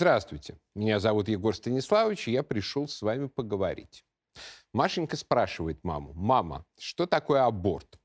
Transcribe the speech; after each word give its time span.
Здравствуйте, 0.00 0.56
меня 0.74 0.98
зовут 0.98 1.28
Егор 1.28 1.54
Станиславович, 1.54 2.28
и 2.28 2.32
я 2.32 2.42
пришел 2.42 2.88
с 2.88 3.02
вами 3.02 3.26
поговорить. 3.26 4.02
Машенька 4.72 5.18
спрашивает 5.18 5.84
маму, 5.84 6.14
мама, 6.14 6.64
что 6.78 7.04
такое 7.04 7.44
аборт? 7.44 8.00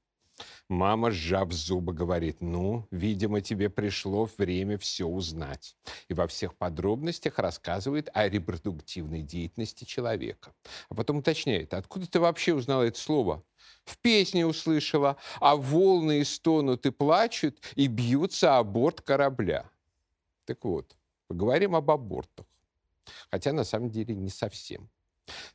Мама, 0.67 1.09
сжав 1.09 1.53
зубы, 1.53 1.93
говорит, 1.93 2.41
ну, 2.41 2.85
видимо, 2.91 3.39
тебе 3.39 3.69
пришло 3.69 4.29
время 4.37 4.77
все 4.77 5.05
узнать. 5.05 5.77
И 6.09 6.13
во 6.13 6.27
всех 6.27 6.57
подробностях 6.57 7.39
рассказывает 7.39 8.09
о 8.13 8.27
репродуктивной 8.27 9.21
деятельности 9.21 9.85
человека. 9.85 10.53
А 10.89 10.95
потом 10.95 11.19
уточняет, 11.19 11.73
откуда 11.73 12.07
ты 12.11 12.19
вообще 12.19 12.53
узнала 12.53 12.83
это 12.83 12.99
слово? 12.99 13.41
В 13.85 13.97
песне 13.99 14.45
услышала, 14.45 15.15
а 15.39 15.55
волны 15.55 16.25
стонут 16.25 16.85
и 16.85 16.91
плачут, 16.91 17.57
и 17.75 17.87
бьются 17.87 18.57
о 18.57 18.65
борт 18.65 18.99
корабля. 18.99 19.69
Так 20.43 20.65
вот, 20.65 20.93
поговорим 21.27 21.75
об 21.75 21.91
абортах. 21.91 22.45
Хотя 23.31 23.53
на 23.53 23.63
самом 23.63 23.89
деле 23.89 24.15
не 24.15 24.29
совсем. 24.29 24.89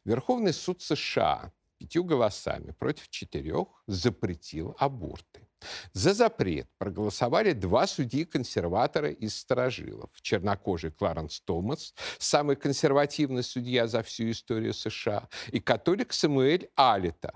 Верховный 0.05 0.53
суд 0.53 0.83
США 0.83 1.53
пятью 1.79 2.05
голосами 2.05 2.73
против 2.73 3.09
четырех 3.09 3.69
запретил 3.87 4.77
аборты. 4.79 5.47
За 5.93 6.15
запрет 6.15 6.69
проголосовали 6.79 7.53
два 7.53 7.87
судьи-консерватора 7.87 9.11
из 9.11 9.37
сторожилов. 9.37 10.11
Чернокожий 10.21 10.91
Кларенс 10.91 11.41
Томас, 11.41 11.95
самый 12.19 12.57
консервативный 12.57 13.43
судья 13.43 13.87
за 13.87 14.03
всю 14.03 14.31
историю 14.31 14.75
США, 14.75 15.29
и 15.53 15.61
католик 15.61 16.13
Самуэль 16.13 16.71
Алита, 16.77 17.33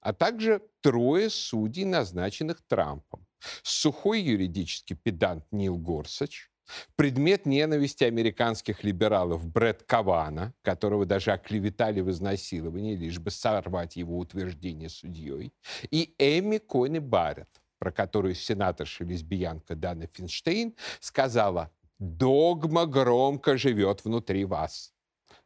а 0.00 0.12
также 0.12 0.62
трое 0.80 1.30
судей, 1.30 1.84
назначенных 1.84 2.62
Трампом. 2.66 3.26
Сухой 3.62 4.20
юридический 4.20 4.96
педант 4.96 5.44
Нил 5.52 5.76
Горсач, 5.76 6.50
Предмет 6.96 7.46
ненависти 7.46 8.04
американских 8.04 8.84
либералов 8.84 9.46
Брэд 9.46 9.82
Кавана, 9.84 10.54
которого 10.62 11.06
даже 11.06 11.32
оклеветали 11.32 12.00
в 12.00 12.10
изнасиловании, 12.10 12.96
лишь 12.96 13.18
бы 13.18 13.30
сорвать 13.30 13.96
его 13.96 14.18
утверждение 14.18 14.88
судьей, 14.88 15.52
и 15.90 16.14
Эми 16.18 16.58
Кони 16.58 16.98
Барретт, 16.98 17.60
про 17.78 17.92
которую 17.92 18.34
сенаторша-лесбиянка 18.34 19.74
Дана 19.74 20.06
Финштейн 20.06 20.74
сказала 21.00 21.70
«Догма 21.98 22.86
громко 22.86 23.56
живет 23.56 24.04
внутри 24.04 24.44
вас». 24.44 24.92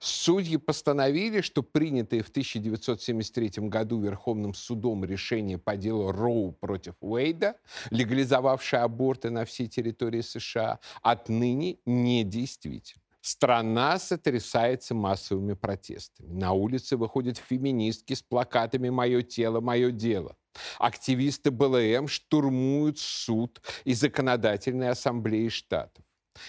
Судьи 0.05 0.57
постановили, 0.57 1.43
что 1.43 1.63
принятое 1.63 2.25
в 2.25 2.29
1973 2.29 3.69
году 3.69 4.01
Верховным 4.01 4.53
судом 4.53 5.05
решение 5.05 5.59
по 5.59 5.77
делу 5.77 6.11
Роу 6.11 6.51
против 6.51 6.95
Уэйда, 7.01 7.55
легализовавшее 7.91 8.83
аборты 8.83 9.31
на 9.31 9.45
всей 9.45 9.69
территории 9.69 10.23
США, 10.23 10.81
отныне 11.03 11.77
недействительно. 11.87 13.01
Страна 13.21 14.01
сотрясается 14.01 14.97
массовыми 14.97 15.53
протестами. 15.53 16.33
На 16.33 16.51
улицы 16.51 16.97
выходят 16.97 17.39
феминистки 17.39 18.15
с 18.15 18.23
плакатами 18.23 18.89
«Мое 18.89 19.23
тело, 19.23 19.61
мое 19.61 19.93
дело». 19.93 20.37
Активисты 20.81 21.53
БЛМ 21.53 22.09
штурмуют 22.09 22.99
суд 22.99 23.63
и 23.85 23.95
законодательные 23.95 24.91
ассамблеи 24.91 25.49
штатов. 25.49 26.05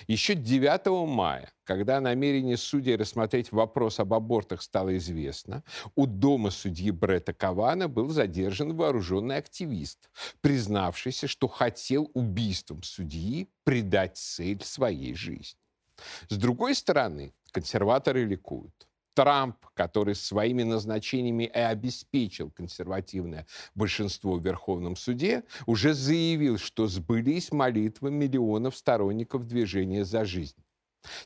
Еще 0.08 0.36
9 0.36 1.08
мая, 1.08 1.52
когда 1.66 2.00
намерение 2.00 2.58
судей 2.58 2.96
рассмотреть 2.96 3.52
вопрос 3.52 4.00
об 4.00 4.14
абортах 4.14 4.62
стало 4.62 4.96
известно, 4.98 5.64
у 5.96 6.06
дома 6.06 6.52
судьи 6.52 6.92
Бретта 6.92 7.34
Кавана 7.34 7.88
был 7.88 8.10
задержан 8.10 8.76
вооруженный 8.76 9.38
активист, 9.38 10.10
признавшийся, 10.42 11.28
что 11.28 11.48
хотел 11.48 12.10
убийством 12.14 12.84
судьи 12.84 13.50
придать 13.64 14.18
цель 14.18 14.64
своей 14.64 15.16
жизни. 15.16 15.60
С 16.30 16.38
другой 16.38 16.76
стороны, 16.76 17.34
консерваторы 17.52 18.26
ликуют. 18.26 18.88
Трамп, 19.14 19.58
который 19.74 20.16
своими 20.16 20.64
назначениями 20.64 21.44
и 21.44 21.60
обеспечил 21.60 22.52
консервативное 22.52 23.46
большинство 23.76 24.36
в 24.36 24.46
Верховном 24.46 24.96
суде, 24.96 25.44
уже 25.66 25.94
заявил, 25.94 26.58
что 26.58 26.88
сбылись 26.88 27.52
молитвы 27.52 28.12
миллионов 28.12 28.76
сторонников 28.76 29.46
движения 29.46 30.04
за 30.04 30.26
жизнь. 30.26 30.64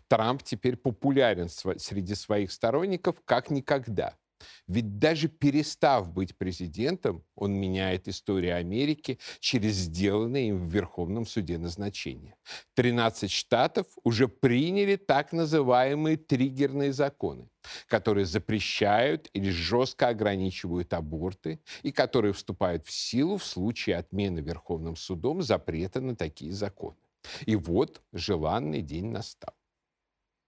Трамп 0.07 0.43
теперь 0.43 0.75
популярен 0.75 1.49
среди 1.49 2.15
своих 2.15 2.51
сторонников 2.51 3.21
как 3.25 3.49
никогда– 3.49 4.15
ведь 4.67 4.99
даже 4.99 5.27
перестав 5.27 6.11
быть 6.11 6.37
президентом, 6.37 7.23
он 7.35 7.53
меняет 7.53 8.07
историю 8.07 8.57
Америки 8.57 9.19
через 9.39 9.75
сделанное 9.75 10.49
им 10.49 10.67
в 10.67 10.71
Верховном 10.71 11.25
суде 11.25 11.57
назначение. 11.57 12.35
13 12.75 13.31
штатов 13.31 13.87
уже 14.03 14.27
приняли 14.27 14.95
так 14.95 15.31
называемые 15.33 16.17
триггерные 16.17 16.93
законы, 16.93 17.49
которые 17.87 18.25
запрещают 18.25 19.29
или 19.33 19.49
жестко 19.49 20.09
ограничивают 20.09 20.93
аборты 20.93 21.59
и 21.83 21.91
которые 21.91 22.33
вступают 22.33 22.85
в 22.85 22.91
силу 22.91 23.37
в 23.37 23.45
случае 23.45 23.97
отмены 23.97 24.39
Верховным 24.39 24.95
судом 24.95 25.41
запрета 25.41 26.01
на 26.01 26.15
такие 26.15 26.51
законы. 26.51 26.97
И 27.45 27.55
вот 27.55 28.01
желанный 28.13 28.81
день 28.81 29.07
настал. 29.07 29.53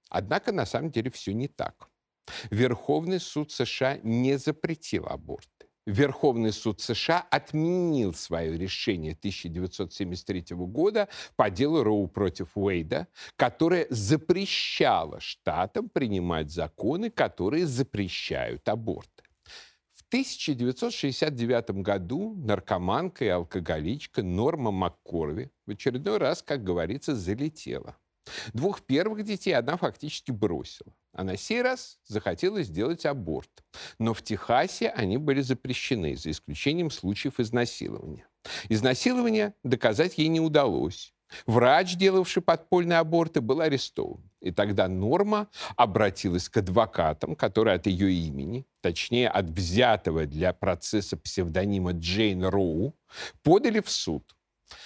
Однако 0.09 0.51
на 0.51 0.65
самом 0.65 0.91
деле 0.91 1.11
все 1.11 1.33
не 1.33 1.47
так. 1.47 1.89
Верховный 2.49 3.19
суд 3.19 3.51
США 3.51 3.99
не 4.03 4.37
запретил 4.37 5.05
аборты. 5.07 5.59
Верховный 5.89 6.51
суд 6.51 6.81
США 6.81 7.25
отменил 7.31 8.13
свое 8.13 8.55
решение 8.57 9.13
1973 9.13 10.55
года 10.55 11.09
по 11.35 11.49
делу 11.49 11.81
Роу 11.81 12.07
против 12.07 12.55
Уэйда, 12.55 13.07
которое 13.35 13.87
запрещало 13.89 15.19
штатам 15.19 15.89
принимать 15.89 16.51
законы, 16.51 17.09
которые 17.09 17.65
запрещают 17.65 18.69
аборты. 18.69 19.23
В 19.93 20.03
1969 20.09 21.71
году 21.81 22.35
наркоманка 22.35 23.25
и 23.25 23.29
алкоголичка 23.29 24.21
Норма 24.21 24.69
МакКорви 24.69 25.49
в 25.65 25.71
очередной 25.71 26.17
раз, 26.19 26.43
как 26.43 26.63
говорится, 26.63 27.15
залетела. 27.15 27.97
Двух 28.53 28.81
первых 28.81 29.23
детей 29.23 29.53
она 29.53 29.75
фактически 29.75 30.31
бросила. 30.31 30.93
А 31.13 31.23
на 31.23 31.37
сей 31.37 31.61
раз 31.61 31.99
захотела 32.05 32.61
сделать 32.63 33.05
аборт. 33.05 33.49
Но 33.97 34.13
в 34.13 34.21
Техасе 34.21 34.89
они 34.89 35.17
были 35.17 35.41
запрещены, 35.41 36.15
за 36.15 36.31
исключением 36.31 36.91
случаев 36.91 37.39
изнасилования. 37.39 38.27
Изнасилование 38.69 39.53
доказать 39.63 40.17
ей 40.17 40.27
не 40.27 40.39
удалось. 40.39 41.13
Врач, 41.45 41.95
делавший 41.95 42.41
подпольные 42.41 42.99
аборты, 42.99 43.41
был 43.41 43.61
арестован. 43.61 44.29
И 44.41 44.51
тогда 44.51 44.87
Норма 44.87 45.47
обратилась 45.75 46.49
к 46.49 46.57
адвокатам, 46.57 47.35
которые 47.35 47.75
от 47.75 47.87
ее 47.87 48.11
имени, 48.11 48.65
точнее 48.81 49.29
от 49.29 49.49
взятого 49.49 50.25
для 50.25 50.53
процесса 50.53 51.17
псевдонима 51.17 51.91
Джейн 51.91 52.45
Роу, 52.45 52.95
подали 53.43 53.81
в 53.81 53.89
суд. 53.89 54.35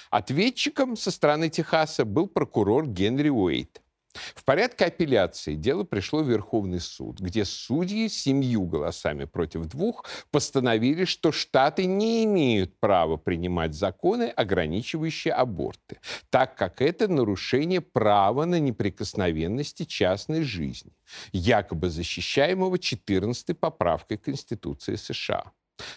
Ответчиком 0.09 0.95
со 0.95 1.11
стороны 1.11 1.49
Техаса 1.49 2.05
был 2.05 2.27
прокурор 2.27 2.87
Генри 2.87 3.29
Уэйт. 3.29 3.82
В 4.13 4.43
порядке 4.43 4.85
апелляции 4.85 5.55
дело 5.55 5.83
пришло 5.83 6.21
в 6.21 6.29
Верховный 6.29 6.79
суд, 6.79 7.19
где 7.19 7.45
судьи 7.45 8.07
семью 8.09 8.65
голосами 8.65 9.25
против 9.25 9.65
двух 9.65 10.05
постановили, 10.31 11.05
что 11.05 11.31
штаты 11.31 11.85
не 11.85 12.23
имеют 12.25 12.79
права 12.79 13.17
принимать 13.17 13.73
законы, 13.73 14.25
ограничивающие 14.25 15.33
аборты, 15.33 15.99
так 16.29 16.55
как 16.55 16.81
это 16.81 17.07
нарушение 17.07 17.81
права 17.81 18.45
на 18.45 18.59
неприкосновенности 18.59 19.85
частной 19.85 20.43
жизни, 20.43 20.93
якобы 21.31 21.89
защищаемого 21.89 22.75
14-й 22.75 23.55
поправкой 23.55 24.17
Конституции 24.17 24.95
США. 24.95 25.51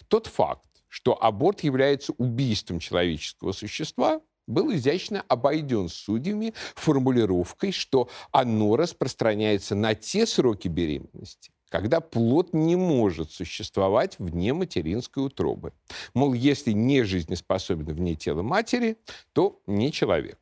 Тот 0.09 0.27
факт, 0.27 0.67
что 0.89 1.23
аборт 1.23 1.61
является 1.61 2.13
убийством 2.17 2.79
человеческого 2.79 3.53
существа, 3.53 4.21
был 4.47 4.75
изящно 4.75 5.25
обойден 5.29 5.89
судьями 5.89 6.55
формулировкой, 6.75 7.73
что 7.73 8.09
оно 8.33 8.77
распространяется 8.77 9.75
на 9.75 9.95
те 9.95 10.27
сроки 10.27 10.69
беременности, 10.69 11.51
когда 11.69 12.01
плод 12.01 12.55
не 12.55 12.77
может 12.77 13.31
существовать 13.31 14.19
вне 14.19 14.53
материнской 14.53 15.25
утробы. 15.25 15.73
Мол, 16.15 16.33
если 16.35 16.73
не 16.73 17.03
жизнеспособен 17.03 17.87
вне 17.87 18.15
тела 18.15 18.43
матери, 18.43 18.99
то 19.33 19.61
не 19.67 19.93
человек. 19.93 20.39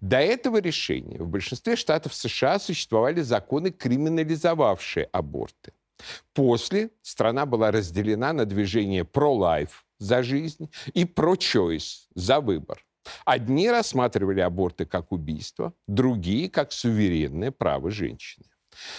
До 0.00 0.18
этого 0.18 0.60
решения 0.60 1.18
в 1.18 1.28
большинстве 1.28 1.76
штатов 1.76 2.14
США 2.14 2.58
существовали 2.58 3.22
законы, 3.22 3.70
криминализовавшие 3.70 5.08
аборты. 5.12 5.72
После 6.32 6.90
страна 7.02 7.46
была 7.46 7.70
разделена 7.70 8.32
на 8.32 8.44
движение 8.44 9.04
pro-life 9.04 9.84
за 9.98 10.22
жизнь 10.22 10.70
и 10.94 11.04
pro-choice 11.04 12.06
за 12.14 12.40
выбор. 12.40 12.84
Одни 13.24 13.70
рассматривали 13.70 14.40
аборты 14.40 14.84
как 14.86 15.12
убийство, 15.12 15.72
другие— 15.86 16.48
как 16.50 16.72
суверенное 16.72 17.50
право 17.50 17.90
женщины. 17.90 18.46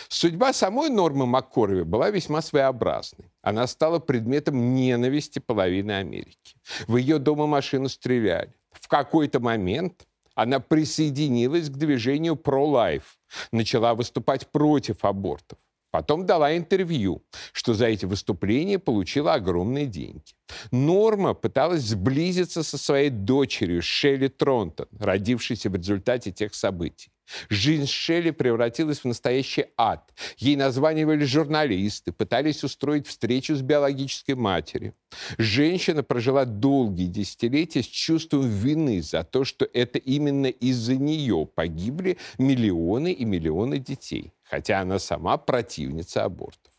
Судьба 0.10 0.54
самой 0.54 0.90
Нормы 0.90 1.26
МакКорви 1.26 1.84
была 1.84 2.12
весьма 2.12 2.42
своеобразной. 2.42 3.32
Она 3.42 3.68
стала 3.68 4.00
предметом 4.00 4.76
ненависти 4.76 5.40
половины 5.40 5.94
Америки. 5.94 6.56
В 6.88 6.98
ее 6.98 7.20
дом 7.20 7.44
и 7.44 7.48
машину 7.48 7.90
стреляли. 7.90 8.54
В 8.72 8.88
какой-то 8.88 9.40
момент 9.40 10.06
Она 10.36 10.60
присоединилась 10.60 11.70
к 11.70 11.78
движению 11.78 12.36
pro-life, 12.36 13.18
начала 13.52 13.94
выступать 13.94 14.48
против 14.52 15.04
абортов. 15.04 15.60
Потом 15.92 16.26
дала 16.26 16.56
интервью, 16.58 17.22
что 17.52 17.74
за 17.74 17.88
эти 17.88 18.06
выступления 18.06 18.80
получила 18.80 19.34
огромные 19.34 19.86
деньги. 19.86 20.34
Норма 20.72 21.34
пыталась 21.34 21.84
сблизиться 21.84 22.64
со 22.64 22.78
своей 22.78 23.10
дочерью 23.10 23.82
Шелли 23.82 24.30
Тронтон, 24.30 24.88
родившейся 24.98 25.70
в 25.70 25.76
результате 25.76 26.32
тех 26.32 26.56
событий. 26.56 27.12
Жизнь 27.50 27.88
Шелли 27.88 28.32
превратилась 28.32 29.00
в 29.00 29.06
настоящий 29.06 29.66
ад. 29.78 30.14
Ей 30.38 30.56
названивали 30.56 31.24
журналисты, 31.24 32.12
пытались 32.12 32.64
устроить 32.64 33.08
встречу 33.08 33.56
с 33.56 33.62
биологической 33.62 34.36
матерью. 34.36 34.94
Женщина 35.38 36.04
прожила 36.04 36.46
долгие 36.46 37.08
десятилетия 37.08 37.84
с 37.84 37.88
чувством 37.88 38.48
вины 38.48 39.02
за 39.02 39.24
то, 39.24 39.44
что 39.44 39.68
это 39.74 39.98
именно 39.98 40.48
из-за 40.48 40.96
нее 40.96 41.48
погибли 41.54 42.18
миллионы 42.38 43.12
и 43.12 43.26
миллионы 43.26 43.80
детей, 43.80 44.34
хотя 44.52 44.82
она 44.82 45.00
сама 45.00 45.38
противница 45.38 46.26
абортов. 46.26 46.74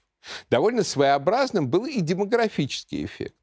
Довольно 0.50 0.84
своеобразным 0.84 1.68
был 1.68 1.86
и 1.86 2.00
демографический 2.00 3.04
эффект. 3.06 3.34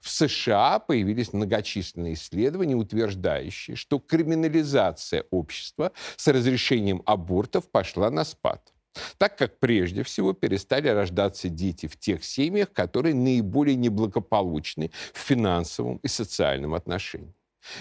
В 0.00 0.10
США 0.10 0.80
появились 0.80 1.32
многочисленные 1.32 2.14
исследования, 2.14 2.74
утверждающие, 2.74 3.76
что 3.76 4.00
криминализация 4.00 5.24
общества 5.30 5.92
с 6.16 6.26
разрешением 6.26 7.02
абортов 7.06 7.70
пошла 7.70 8.10
на 8.10 8.24
спад 8.24 8.72
так 9.18 9.36
как 9.36 9.58
прежде 9.58 10.02
всего 10.02 10.32
перестали 10.32 10.88
рождаться 10.88 11.50
дети 11.50 11.86
в 11.86 11.98
тех 11.98 12.24
семьях, 12.24 12.72
которые 12.72 13.14
наиболее 13.14 13.76
неблагополучны 13.76 14.90
в 15.12 15.18
финансовом 15.18 15.98
и 15.98 16.08
социальном 16.08 16.72
отношении. 16.72 17.34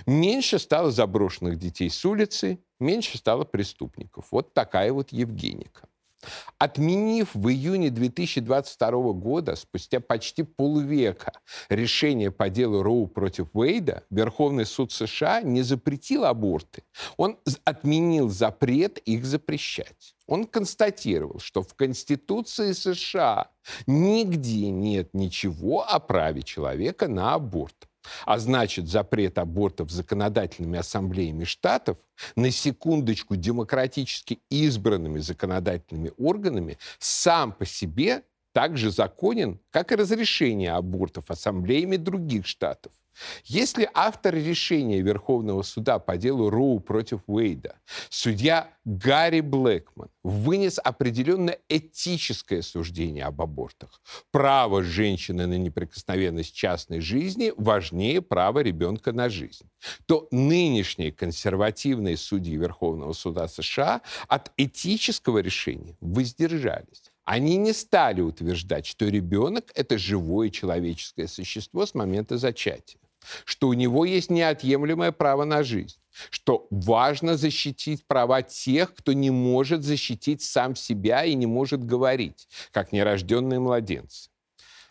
Меньше 0.06 0.60
стало 0.60 0.92
заброшенных 0.92 1.58
детей 1.58 1.90
с 1.90 2.04
улицы, 2.06 2.60
меньше 2.80 3.18
стало 3.18 3.44
преступников. 3.44 4.28
Вот 4.32 4.54
такая 4.54 4.92
вот 4.92 5.12
Евгеника. 5.12 5.88
Отменив 6.58 7.34
в 7.34 7.50
июне 7.50 7.90
2022 7.90 9.14
года, 9.14 9.56
спустя 9.56 10.00
почти 10.00 10.44
полвека, 10.44 11.34
решение 11.70 12.32
по 12.32 12.50
делу 12.50 12.84
Роу 12.84 13.08
против 13.08 13.48
Уэйда, 13.54 14.04
Верховный 14.10 14.66
суд 14.66 14.92
США 14.92 15.42
не 15.42 15.62
запретил 15.62 16.26
аборты. 16.26 16.84
Он 17.18 17.38
отменил 17.64 18.30
запрет 18.30 18.98
их 19.00 19.26
запрещать. 19.26 20.16
Он 20.28 20.46
констатировал, 20.46 21.40
что 21.40 21.62
в 21.62 21.74
Конституции 21.76 22.72
США 22.72 23.52
нигде 23.86 24.70
нет 24.70 25.14
ничего 25.14 25.84
о 25.84 26.00
праве 26.00 26.42
человека 26.42 27.08
на 27.08 27.34
аборт. 27.36 27.88
А 28.26 28.40
значит, 28.40 28.88
запрет 28.88 29.38
абортов 29.38 29.92
законодательными 29.92 30.80
ассамблеями 30.80 31.44
штатов 31.44 31.98
на 32.36 32.52
секундочку 32.52 33.36
демократически 33.36 34.40
избранными 34.50 35.20
законодательными 35.20 36.12
органами 36.18 36.78
сам 37.00 37.52
по 37.52 37.66
себе 37.66 38.24
так 38.56 38.78
же 38.78 38.90
законен, 38.90 39.60
как 39.70 39.92
и 39.92 39.96
разрешение 39.96 40.72
абортов 40.72 41.30
ассамблеями 41.30 41.98
других 41.98 42.48
штатов. 42.48 42.94
Если 43.44 43.90
автор 43.94 44.34
решения 44.34 45.02
Верховного 45.02 45.62
суда 45.62 46.00
по 46.00 46.16
делу 46.16 46.50
Роу 46.50 46.80
против 46.80 47.20
Уэйда, 47.28 47.76
судья 48.10 48.70
Гарри 48.86 49.42
Блэкман, 49.42 50.10
вынес 50.24 50.80
определенное 50.82 51.60
этическое 51.68 52.62
суждение 52.62 53.26
об 53.26 53.42
абортах, 53.42 54.02
право 54.32 54.84
женщины 54.84 55.48
на 55.48 55.58
неприкосновенность 55.58 56.56
частной 56.56 57.02
жизни 57.02 57.52
важнее 57.58 58.22
права 58.22 58.60
ребенка 58.60 59.12
на 59.12 59.28
жизнь, 59.28 59.70
то 60.06 60.30
нынешние 60.32 61.12
консервативные 61.12 62.16
судьи 62.16 62.56
Верховного 62.56 63.12
суда 63.12 63.50
США 63.50 64.02
от 64.30 64.54
этического 64.56 65.40
решения 65.40 65.98
воздержались. 66.00 67.12
Они 67.26 67.58
не 67.58 67.74
стали 67.74 68.22
утверждать, 68.22 68.86
что 68.86 69.08
ребенок– 69.08 69.72
это 69.76 69.98
живое 69.98 70.50
человеческое 70.50 71.28
существо 71.28 71.86
с 71.86 71.94
момента 71.94 72.38
зачатия 72.38 73.00
что 73.46 73.68
у 73.68 73.74
него 73.74 74.06
есть 74.06 74.30
неотъемлемое 74.30 75.12
право 75.12 75.46
на 75.46 75.64
жизнь, 75.64 75.98
что 76.30 76.68
важно 76.70 77.38
защитить 77.38 78.06
права 78.08 78.42
тех, 78.42 78.94
кто 78.94 79.14
не 79.14 79.32
может 79.32 79.84
защитить 79.84 80.42
сам 80.42 80.76
себя 80.76 81.26
и 81.26 81.34
не 81.34 81.46
может 81.46 81.84
говорить, 81.84 82.48
как 82.72 82.92
нерожденные 82.92 83.60
младенцы. 83.60 84.30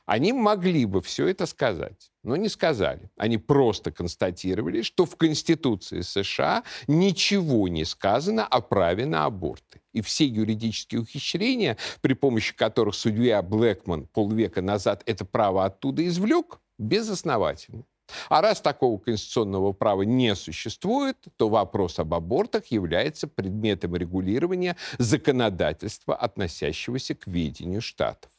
Они 0.06 0.32
могли 0.32 0.84
бы 0.84 1.00
все 1.00 1.28
это 1.28 1.46
сказать, 1.46 2.10
но 2.22 2.36
не 2.36 2.48
сказали. 2.48 3.10
Они 3.16 3.38
просто 3.38 3.90
констатировали, 3.90 4.82
что 4.82 5.06
в 5.06 5.16
Конституции 5.16 6.02
США 6.02 6.62
ничего 6.86 7.68
не 7.68 7.84
сказано 7.84 8.46
о 8.46 8.60
праве 8.60 9.06
на 9.06 9.24
аборты. 9.24 9.80
И 9.92 10.02
все 10.02 10.26
юридические 10.26 11.00
ухищрения, 11.00 11.78
при 12.02 12.12
помощи 12.12 12.54
которых 12.54 12.94
судья 12.94 13.40
Блэкман 13.42 14.06
полвека 14.08 14.60
назад 14.60 15.02
это 15.06 15.24
право 15.24 15.64
оттуда 15.64 16.06
извлек, 16.06 16.60
безосновательны. 16.78 17.84
А 18.28 18.42
раз 18.42 18.60
такого 18.60 18.98
конституционного 18.98 19.72
права 19.72 20.02
не 20.02 20.34
существует, 20.34 21.16
то 21.36 21.48
вопрос 21.48 21.98
об 21.98 22.12
абортах 22.12 22.66
является 22.66 23.26
предметом 23.26 23.96
регулирования 23.96 24.76
законодательства, 24.98 26.14
относящегося 26.14 27.14
к 27.14 27.26
ведению 27.26 27.80
штатов. 27.80 28.30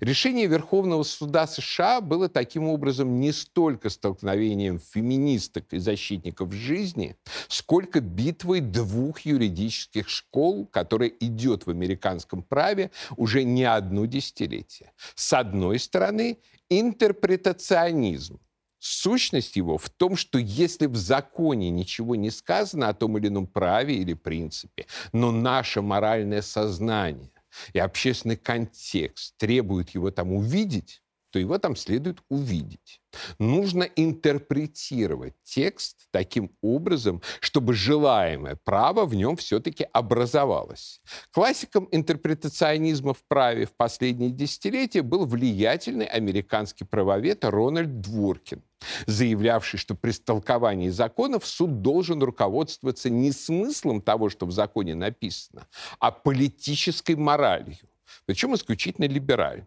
Решение 0.00 0.46
Верховного 0.46 1.02
суда 1.02 1.46
США 1.46 2.00
было 2.00 2.28
таким 2.28 2.68
образом 2.68 3.20
не 3.20 3.32
столько 3.32 3.90
столкновением 3.90 4.78
феминисток 4.78 5.72
и 5.72 5.78
защитников 5.78 6.52
жизни, 6.52 7.16
сколько 7.48 8.00
битвой 8.00 8.60
двух 8.60 9.20
юридических 9.20 10.08
школ, 10.08 10.66
которая 10.66 11.08
идет 11.08 11.66
в 11.66 11.70
американском 11.70 12.42
праве 12.42 12.90
уже 13.16 13.44
не 13.44 13.64
одно 13.64 14.06
десятилетие. 14.06 14.92
С 15.14 15.32
одной 15.32 15.78
стороны, 15.78 16.38
интерпретационизм, 16.68 18.40
Сущность 18.82 19.56
его 19.56 19.76
в 19.76 19.90
том, 19.90 20.16
что 20.16 20.38
если 20.38 20.86
в 20.86 20.96
законе 20.96 21.68
ничего 21.68 22.16
не 22.16 22.30
сказано 22.30 22.88
о 22.88 22.94
том 22.94 23.18
или 23.18 23.28
ином 23.28 23.46
праве 23.46 23.96
или 23.96 24.14
принципе, 24.14 24.86
но 25.12 25.30
наше 25.30 25.82
моральное 25.82 26.40
сознание 26.40 27.30
и 27.72 27.78
общественный 27.78 28.36
контекст 28.36 29.36
требуют 29.36 29.90
его 29.90 30.10
там 30.10 30.32
увидеть, 30.32 30.99
то 31.30 31.38
его 31.38 31.58
там 31.58 31.76
следует 31.76 32.18
увидеть. 32.28 33.00
Нужно 33.38 33.82
интерпретировать 33.82 35.34
текст 35.42 36.06
таким 36.10 36.52
образом, 36.62 37.22
чтобы 37.40 37.74
желаемое 37.74 38.56
право 38.64 39.04
в 39.04 39.14
нем 39.14 39.36
все-таки 39.36 39.86
образовалось. 39.92 41.00
Классиком 41.32 41.88
интерпретационизма 41.90 43.14
в 43.14 43.24
праве 43.26 43.66
в 43.66 43.74
последние 43.74 44.30
десятилетия 44.30 45.02
был 45.02 45.26
влиятельный 45.26 46.06
американский 46.06 46.84
правовед 46.84 47.44
Рональд 47.44 48.00
Дворкин, 48.00 48.62
заявлявший, 49.06 49.78
что 49.78 49.94
при 49.94 50.12
столковании 50.12 50.88
законов 50.88 51.46
суд 51.46 51.82
должен 51.82 52.22
руководствоваться 52.22 53.10
не 53.10 53.32
смыслом 53.32 54.00
того, 54.00 54.30
что 54.30 54.46
в 54.46 54.52
законе 54.52 54.94
написано, 54.94 55.66
а 55.98 56.10
политической 56.10 57.16
моралью, 57.16 57.76
причем 58.26 58.54
исключительно 58.54 59.06
либеральной. 59.06 59.66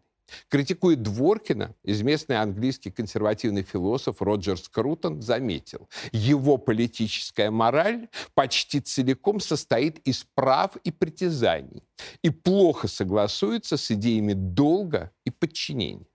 Критикуя 0.50 0.96
Дворкина, 0.96 1.76
известный 1.84 2.40
английский 2.40 2.92
консервативный 2.92 3.64
философ 3.64 4.22
Роджер 4.22 4.58
Скрутон 4.58 5.22
заметил, 5.22 5.90
его 6.12 6.58
политическая 6.58 7.52
мораль 7.52 8.08
почти 8.34 8.80
целиком 8.80 9.40
состоит 9.40 10.00
из 10.08 10.26
прав 10.36 10.76
и 10.84 10.92
притязаний 10.92 11.84
и 12.22 12.30
плохо 12.30 12.88
согласуется 12.88 13.78
с 13.78 13.92
идеями 13.92 14.34
долга 14.34 15.12
и 15.26 15.30
подчинения. 15.30 16.08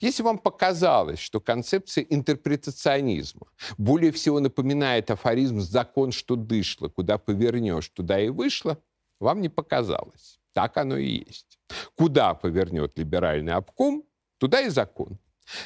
Если 0.00 0.22
вам 0.22 0.38
показалось, 0.38 1.18
что 1.18 1.40
концепция 1.40 2.04
интерпретационизма 2.04 3.46
более 3.78 4.12
всего 4.12 4.38
напоминает 4.38 5.10
афоризм 5.10 5.60
«закон, 5.60 6.12
что 6.12 6.36
дышло, 6.36 6.88
куда 6.88 7.18
повернешь, 7.18 7.88
туда 7.88 8.20
и 8.20 8.28
вышло», 8.28 8.78
вам 9.18 9.40
не 9.40 9.48
показалось. 9.48 10.41
Так 10.52 10.76
оно 10.76 10.96
и 10.96 11.24
есть. 11.26 11.58
Куда 11.96 12.34
повернет 12.34 12.98
либеральный 12.98 13.52
обком, 13.52 14.04
туда 14.38 14.60
и 14.60 14.68
закон. 14.68 15.18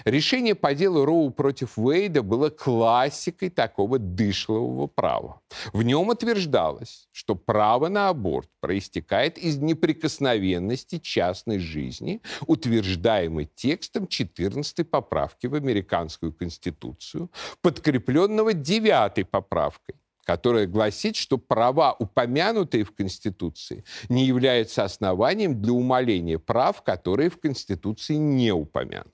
Решение 0.05 0.55
по 0.55 0.75
делу 0.75 1.05
Роу 1.05 1.31
против 1.31 1.79
Уэйда 1.79 2.23
было 2.23 2.51
классикой 2.51 3.51
такого 3.51 3.99
дышлового 3.99 4.87
права. 4.87 5.41
В 5.73 5.83
нем 5.83 6.09
утверждалось, 6.09 7.09
что 7.13 7.35
право 7.35 7.89
на 7.89 8.09
аборт 8.09 8.49
проистекает 8.61 9.39
из 9.39 9.59
неприкосновенности 9.59 10.99
частной 10.99 11.59
жизни, 11.59 12.21
утверждаемой 12.47 13.49
текстом 13.55 14.07
14 14.07 14.89
поправки 14.89 15.47
в 15.47 15.55
американскую 15.55 16.33
конституцию, 16.33 17.31
подкрепленного 17.61 18.55
9 18.55 19.29
поправкой, 19.29 19.97
которая 20.27 20.67
гласит, 20.67 21.15
что 21.15 21.39
права, 21.39 21.95
упомянутые 21.99 22.83
в 22.85 22.93
Конституции, 22.93 23.85
не 24.09 24.27
являются 24.27 24.83
основанием 24.83 25.63
для 25.63 25.73
умаления 25.73 26.39
прав, 26.39 26.83
которые 26.83 27.31
в 27.31 27.39
Конституции 27.39 28.17
не 28.17 28.51
упомянуты. 28.51 29.13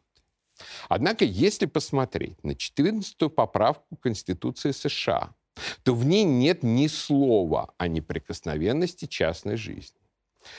Однако, 0.88 1.24
если 1.24 1.66
посмотреть 1.66 2.42
на 2.42 2.52
14-ю 2.52 3.28
поправку 3.28 3.96
Конституции 3.96 4.72
США, 4.72 5.34
то 5.82 5.94
в 5.94 6.06
ней 6.06 6.24
нет 6.24 6.62
ни 6.62 6.86
слова 6.86 7.74
о 7.76 7.88
неприкосновенности 7.88 9.04
частной 9.04 9.56
жизни. 9.56 10.01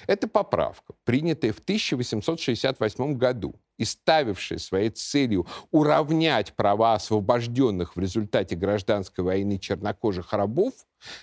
Это 0.07 0.27
поправка, 0.27 0.93
принятая 1.03 1.53
в 1.53 1.59
1868 1.59 3.17
году 3.17 3.55
и 3.77 3.85
ставившая 3.85 4.59
своей 4.59 4.89
целью 4.89 5.47
уравнять 5.71 6.53
права 6.53 6.93
освобожденных 6.93 7.95
в 7.95 7.99
результате 7.99 8.55
гражданской 8.55 9.23
войны 9.23 9.57
чернокожих 9.57 10.33
рабов, 10.33 10.73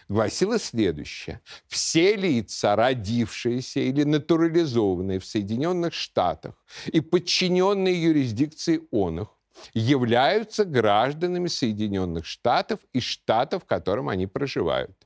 гласила 0.09 0.59
следующее. 0.59 1.41
Все 1.69 2.17
лица, 2.17 2.77
родившиеся 2.77 3.81
или 3.81 4.05
натурализованные 4.05 5.21
в 5.21 5.25
Соединенных 5.25 5.95
Штатах 5.95 6.55
и 6.87 7.01
подчиненные 7.01 8.03
юрисдикции 8.03 8.83
он 8.91 9.21
их, 9.21 9.29
являются 9.75 10.65
гражданами 10.65 11.49
Соединенных 11.49 12.25
Штатов 12.25 12.81
и 12.93 13.01
штатов, 13.01 13.65
в 13.65 13.67
котором 13.67 14.09
они 14.09 14.27
проживают. 14.27 14.97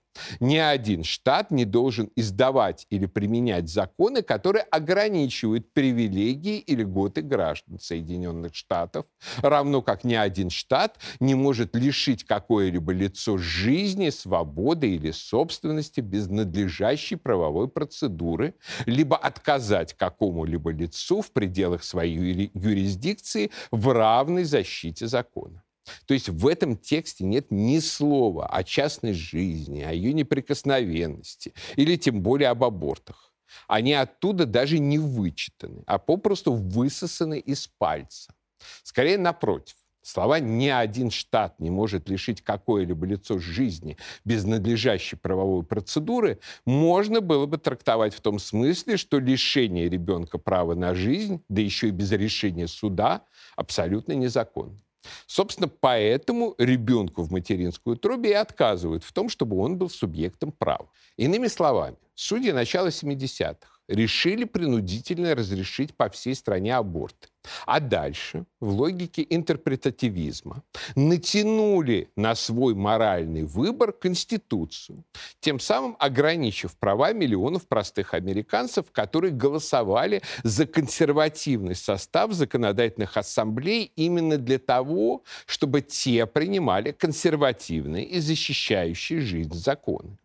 Ни 0.40 0.56
один 0.56 1.04
штат 1.04 1.50
не 1.50 1.64
должен 1.64 2.10
издавать 2.16 2.86
или 2.90 3.06
применять 3.06 3.68
законы, 3.68 4.22
которые 4.22 4.62
ограничивают 4.62 5.72
привилегии 5.72 6.58
и 6.58 6.76
льготы 6.76 7.22
граждан 7.22 7.78
Соединенных 7.80 8.54
Штатов, 8.54 9.06
равно 9.42 9.82
как 9.82 10.04
ни 10.04 10.14
один 10.14 10.50
штат 10.50 10.98
не 11.20 11.34
может 11.34 11.74
лишить 11.74 12.24
какое-либо 12.24 12.92
лицо 12.92 13.38
жизни, 13.38 14.10
свободы 14.10 14.94
или 14.94 15.10
собственности 15.10 16.00
без 16.00 16.28
надлежащей 16.28 17.16
правовой 17.16 17.68
процедуры, 17.68 18.54
либо 18.86 19.16
отказать 19.16 19.94
какому-либо 19.94 20.70
лицу 20.70 21.22
в 21.22 21.32
пределах 21.32 21.82
своей 21.84 22.50
юрисдикции 22.54 23.50
в 23.70 23.92
равной 23.92 24.44
защите 24.44 25.06
закона. 25.06 25.62
То 26.06 26.14
есть 26.14 26.28
в 26.28 26.46
этом 26.46 26.76
тексте 26.76 27.24
нет 27.24 27.50
ни 27.50 27.78
слова 27.78 28.46
о 28.46 28.64
частной 28.64 29.12
жизни, 29.12 29.82
о 29.82 29.92
ее 29.92 30.12
неприкосновенности 30.12 31.52
или 31.76 31.96
тем 31.96 32.22
более 32.22 32.48
об 32.48 32.64
абортах. 32.64 33.32
Они 33.68 33.92
оттуда 33.92 34.46
даже 34.46 34.78
не 34.78 34.98
вычитаны, 34.98 35.84
а 35.86 35.98
попросту 35.98 36.52
высосаны 36.52 37.38
из 37.38 37.66
пальца. 37.66 38.34
Скорее, 38.82 39.18
напротив. 39.18 39.76
Слова 40.02 40.38
«ни 40.38 40.68
один 40.68 41.10
штат 41.10 41.58
не 41.60 41.70
может 41.70 42.10
лишить 42.10 42.42
какое-либо 42.42 43.06
лицо 43.06 43.38
жизни 43.38 43.96
без 44.26 44.44
надлежащей 44.44 45.16
правовой 45.16 45.64
процедуры» 45.64 46.40
можно 46.66 47.22
было 47.22 47.46
бы 47.46 47.56
трактовать 47.56 48.14
в 48.14 48.20
том 48.20 48.38
смысле, 48.38 48.98
что 48.98 49.18
лишение 49.18 49.88
ребенка 49.88 50.36
права 50.36 50.74
на 50.74 50.94
жизнь, 50.94 51.42
да 51.48 51.62
еще 51.62 51.88
и 51.88 51.90
без 51.90 52.12
решения 52.12 52.68
суда, 52.68 53.24
абсолютно 53.56 54.12
незаконно. 54.12 54.78
Собственно, 55.26 55.68
поэтому 55.68 56.54
ребенку 56.58 57.22
в 57.22 57.30
материнскую 57.30 57.96
утробе 57.96 58.30
и 58.30 58.34
отказывают 58.34 59.04
в 59.04 59.12
том, 59.12 59.28
чтобы 59.28 59.58
он 59.58 59.78
был 59.78 59.90
субъектом 59.90 60.52
права. 60.52 60.88
Иными 61.16 61.46
словами, 61.48 61.96
судьи 62.14 62.52
начала 62.52 62.88
70-х 62.88 63.73
решили 63.88 64.44
принудительно 64.44 65.34
разрешить 65.34 65.94
по 65.94 66.08
всей 66.08 66.34
стране 66.34 66.74
аборты. 66.74 67.28
А 67.66 67.80
дальше, 67.80 68.46
в 68.60 68.70
логике 68.70 69.26
интерпретативизма, 69.28 70.62
натянули 70.96 72.10
на 72.16 72.34
свой 72.34 72.74
моральный 72.74 73.42
выбор 73.42 73.92
Конституцию, 73.92 75.04
тем 75.40 75.60
самым 75.60 75.96
ограничив 75.98 76.74
права 76.76 77.12
миллионов 77.12 77.66
простых 77.68 78.14
американцев, 78.14 78.90
которые 78.92 79.32
голосовали 79.32 80.22
за 80.42 80.66
консервативный 80.66 81.74
состав 81.74 82.32
законодательных 82.32 83.16
ассамблей 83.16 83.92
именно 83.96 84.38
для 84.38 84.58
того, 84.58 85.22
чтобы 85.46 85.82
те 85.82 86.24
принимали 86.26 86.92
консервативные 86.92 88.06
и 88.06 88.20
защищающие 88.20 89.20
жизнь 89.20 89.54
законы. 89.54 90.16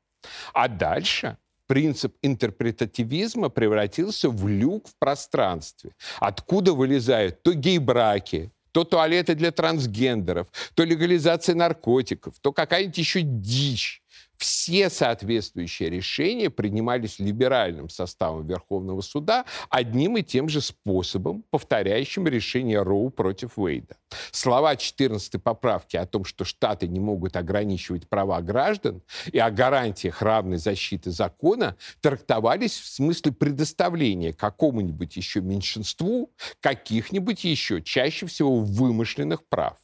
А 0.53 0.67
дальше 0.67 1.37
принцип 1.69 2.15
интерпретативизма 2.23 3.49
превратился 3.49 4.29
в 4.29 4.47
люк 4.47 4.87
в 4.87 4.95
пространстве, 4.97 5.91
откуда 6.19 6.73
вылезают 6.73 7.43
то 7.43 7.53
гей-браки, 7.53 8.51
то 8.71 8.83
туалеты 8.83 9.35
для 9.35 9.51
трансгендеров, 9.51 10.47
то 10.73 10.83
легализация 10.83 11.53
наркотиков, 11.53 12.33
то 12.41 12.51
какая-нибудь 12.51 12.97
еще 12.97 13.21
дичь 13.21 14.01
все 14.39 14.89
соответствующие 14.89 15.89
решения 15.89 16.49
принимались 16.49 17.19
либеральным 17.19 17.89
составом 17.89 18.47
Верховного 18.47 19.01
суда 19.01 19.45
одним 19.69 20.15
и 20.17 20.23
тем 20.23 20.47
же 20.47 20.61
способом, 20.61 21.43
повторяющим 21.51 22.25
решение 22.25 22.81
Роу 22.81 23.09
против 23.09 23.59
Уэйда. 23.59 23.97
Слова 24.31 24.77
14 24.77 25.43
поправки 25.43 25.97
о 25.97 26.05
том, 26.05 26.23
что 26.23 26.45
штаты 26.45 26.87
не 26.87 27.01
могут 27.01 27.35
ограничивать 27.35 28.07
права 28.07 28.41
граждан 28.41 29.01
и 29.31 29.37
о 29.39 29.51
гарантиях 29.51 30.21
равной 30.21 30.57
защиты 30.57 31.11
закона 31.11 31.75
трактовались 31.99 32.79
в 32.79 32.87
смысле 32.87 33.33
предоставления 33.33 34.31
какому-нибудь 34.31 35.17
еще 35.17 35.41
меньшинству 35.41 36.31
каких-нибудь 36.61 37.43
еще, 37.43 37.81
чаще 37.81 38.25
всего 38.25 38.61
вымышленных 38.61 39.45
прав 39.49 39.77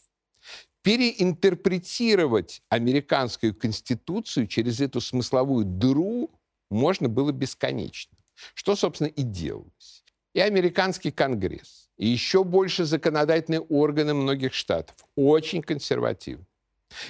переинтерпретировать 0.86 2.62
американскую 2.70 3.56
конституцию 3.56 4.46
через 4.46 4.80
эту 4.80 5.01
смысловую 5.01 5.65
дыру 5.65 6.30
можно 6.70 7.10
было 7.10 7.32
бесконечно. 7.32 8.15
Что, 8.54 8.75
собственно, 8.75 9.08
и 9.08 9.24
делалось. 9.24 10.04
И 10.36 10.39
американский 10.39 11.10
конгресс, 11.10 11.89
и 11.98 12.08
еще 12.08 12.44
больше 12.44 12.86
законодательные 12.86 13.62
органы 13.62 14.13
многих 14.13 14.54
штатов 14.54 14.96
очень 15.15 15.63
консервативны. 15.63 16.46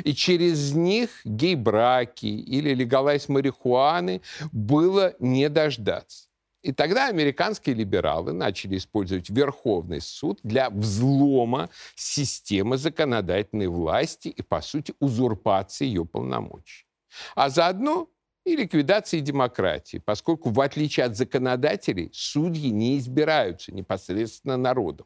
И 0.05 0.13
через 0.13 0.74
них 0.74 1.10
гей-браки 1.25 2.27
или 2.27 2.74
легалайз 2.74 3.27
марихуаны 3.27 4.22
было 4.53 5.15
не 5.20 5.50
дождаться. 5.50 6.29
И 6.65 6.72
тогда 6.72 7.10
американские 7.10 7.75
либералы 7.75 8.34
начали 8.34 8.77
использовать 8.77 9.29
Верховный 9.29 10.01
суд 10.01 10.39
для 10.41 10.72
взлома 10.72 11.69
системы 11.93 12.79
законодательной 12.79 13.67
власти 13.67 14.29
и, 14.29 14.41
по 14.41 14.62
сути, 14.62 14.95
узурпации 15.00 15.86
ее 15.86 16.05
полномочий. 16.05 16.88
А 17.36 17.50
заодно 17.50 18.10
и 18.45 18.55
ликвидации 18.55 19.19
демократии, 19.19 20.00
поскольку, 20.03 20.50
в 20.50 20.60
отличие 20.60 21.05
от 21.05 21.15
законодателей, 21.15 22.10
судьи 22.12 22.72
не 22.72 22.98
избираются 22.98 23.72
непосредственно 23.72 24.57
народом. 24.57 25.05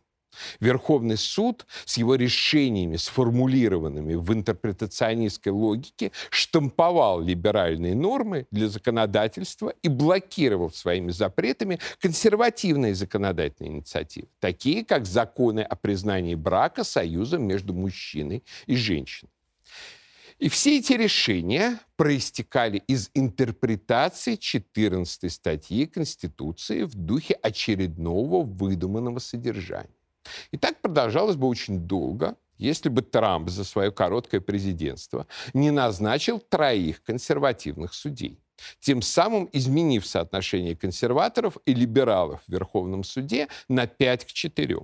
Верховный 0.60 1.18
суд 1.18 1.66
с 1.86 1.98
его 1.98 2.16
решениями, 2.16 2.98
сформулированными 2.98 4.16
в 4.16 4.32
интерпретационистской 4.34 5.52
логике, 5.52 6.12
штамповал 6.30 7.22
либеральные 7.22 7.96
нормы 7.96 8.48
для 8.52 8.68
законодательства 8.68 9.74
и 9.82 9.88
блокировал 9.88 10.72
своими 10.72 11.12
запретами 11.12 11.80
консервативные 12.00 12.96
законодательные 12.96 13.74
инициативы, 13.74 14.28
такие 14.40 14.86
как 14.86 15.06
законы 15.06 15.62
о 15.62 15.76
признании 15.76 16.36
брака 16.36 16.84
союзом 16.84 17.44
между 17.44 17.74
мужчиной 17.74 18.44
и 18.66 18.76
женщиной. 18.76 19.32
И 20.40 20.48
все 20.48 20.80
эти 20.80 20.94
решения 20.94 21.80
проистекали 21.98 22.82
из 22.88 23.10
интерпретации 23.14 24.36
14 24.36 25.30
статьи 25.30 25.86
Конституции 25.86 26.84
в 26.84 26.96
духе 26.96 27.34
очередного 27.34 28.44
выдуманного 28.44 29.20
содержания. 29.20 29.99
И 30.52 30.58
так 30.58 30.82
продолжалось 30.82 31.36
бы 31.36 31.48
очень 31.48 31.80
долго, 31.80 32.36
если 32.58 32.90
бы 32.90 33.02
Трамп 33.02 33.50
за 33.50 33.64
свое 33.64 33.92
короткое 33.92 34.42
президентство 34.42 35.26
не 35.54 35.72
назначил 35.72 36.40
троих 36.40 37.02
консервативных 37.04 37.94
судей, 37.94 38.40
тем 38.80 39.02
самым 39.02 39.50
изменив 39.54 40.06
соотношение 40.06 40.76
консерваторов 40.76 41.58
и 41.66 41.74
либералов 41.74 42.42
в 42.46 42.52
Верховном 42.52 43.04
суде 43.04 43.48
на 43.70 43.88
5 43.88 44.26
к 44.26 44.28
4. 44.28 44.78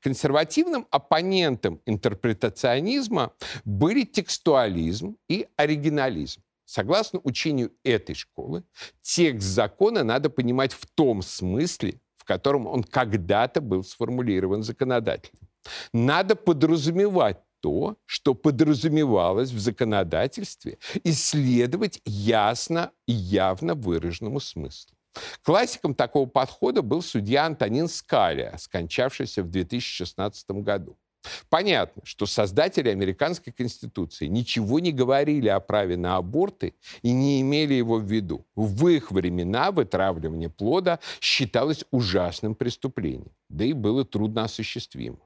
Консервативным 0.00 0.86
оппонентом 0.90 1.80
интерпретационизма 1.84 3.32
были 3.64 4.04
текстуализм 4.04 5.16
и 5.28 5.46
оригинализм. 5.56 6.42
Согласно 6.64 7.20
учению 7.24 7.72
этой 7.82 8.14
школы, 8.14 8.62
текст 9.02 9.48
закона 9.48 10.04
надо 10.04 10.30
понимать 10.30 10.72
в 10.72 10.86
том 10.86 11.20
смысле, 11.20 12.00
котором 12.24 12.66
он 12.66 12.82
когда-то 12.82 13.60
был 13.60 13.84
сформулирован 13.84 14.62
законодателем. 14.62 15.48
Надо 15.92 16.36
подразумевать 16.36 17.38
то, 17.60 17.96
что 18.06 18.34
подразумевалось 18.34 19.50
в 19.50 19.58
законодательстве, 19.58 20.78
исследовать 21.04 22.00
ясно 22.04 22.90
и 23.06 23.12
явно 23.12 23.74
выраженному 23.74 24.40
смыслу. 24.40 24.96
Классиком 25.42 25.94
такого 25.94 26.26
подхода 26.26 26.82
был 26.82 27.02
судья 27.02 27.46
Антонин 27.46 27.88
Скалия, 27.88 28.56
скончавшийся 28.56 29.42
в 29.42 29.50
2016 29.50 30.50
году. 30.50 30.96
Понятно, 31.48 32.02
что 32.04 32.26
создатели 32.26 32.88
американской 32.88 33.52
конституции 33.52 34.26
ничего 34.26 34.80
не 34.80 34.92
говорили 34.92 35.48
о 35.48 35.60
праве 35.60 35.96
на 35.96 36.16
аборты 36.16 36.74
и 37.02 37.12
не 37.12 37.40
имели 37.40 37.74
его 37.74 37.96
в 37.96 38.04
виду. 38.04 38.46
В 38.54 38.88
их 38.88 39.10
времена 39.10 39.70
вытравливание 39.70 40.48
плода 40.48 41.00
считалось 41.20 41.84
ужасным 41.90 42.54
преступлением, 42.54 43.32
да 43.48 43.64
и 43.64 43.72
было 43.72 44.04
трудно 44.04 44.44
осуществимо. 44.44 45.18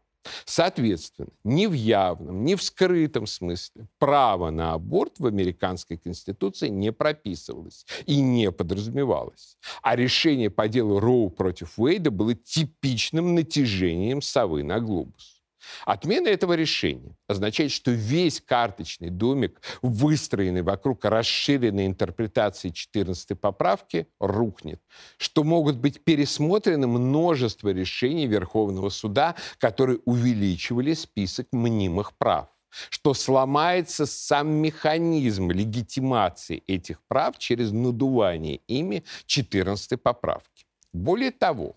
Соответственно, 0.45 1.29
ни 1.45 1.67
в 1.67 1.73
явном, 1.73 2.45
ни 2.45 2.55
в 2.55 2.63
скрытом 2.63 3.27
смысле 3.27 3.87
право 3.99 4.51
на 4.51 4.73
аборт 4.73 5.19
в 5.19 5.27
американской 5.27 5.99
конституции 5.99 6.69
не 6.69 6.93
прописывалось 6.93 7.85
и 8.07 8.21
не 8.21 8.51
подразумевалось. 8.51 9.59
А 9.83 9.97
решение 9.97 10.51
по 10.51 10.69
делу 10.69 10.99
Роу 10.99 11.31
против 11.31 11.79
Уэйда 11.79 12.11
было 12.11 12.35
типичным 12.35 13.35
натяжением 13.35 14.23
совы 14.23 14.63
на 14.63 14.81
глобус. 14.81 15.34
Отмена 15.85 16.29
этого 16.29 16.55
решения 16.55 17.17
означает, 17.29 17.71
что 17.71 17.91
весь 17.91 18.41
карточный 18.41 19.11
домик, 19.11 19.61
выстроенный 19.83 20.63
вокруг 20.63 21.05
расширенной 21.05 21.87
интерпретации 21.87 22.71
14 22.71 23.39
поправки, 23.39 24.07
рухнет, 24.19 24.81
что 25.17 25.45
могут 25.45 25.77
быть 25.77 26.03
пересмотрены 26.05 26.87
множество 26.87 27.69
решений 27.71 28.27
Верховного 28.27 28.89
суда, 28.89 29.35
которые 29.59 30.01
увеличивали 30.05 30.95
список 30.95 31.49
мнимых 31.53 32.17
прав 32.17 32.49
что 32.91 33.15
сломается 33.15 34.07
сам 34.07 34.49
механизм 34.49 35.51
легитимации 35.51 36.63
этих 36.67 37.03
прав 37.07 37.39
через 37.39 37.73
надувание 37.73 38.57
ими 38.67 39.05
14 39.27 40.03
поправки. 40.03 40.67
Более 40.93 41.31
того, 41.31 41.77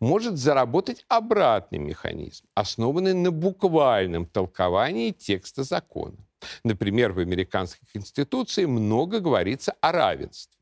может 0.00 0.36
заработать 0.38 1.04
обратный 1.08 1.78
механизм, 1.78 2.44
основанный 2.54 3.14
на 3.14 3.30
буквальном 3.30 4.26
толковании 4.26 5.10
текста 5.10 5.64
закона. 5.64 6.16
Например, 6.64 7.12
в 7.12 7.18
американской 7.18 7.88
конституции 7.92 8.64
много 8.64 9.20
говорится 9.20 9.74
о 9.80 9.92
равенстве. 9.92 10.56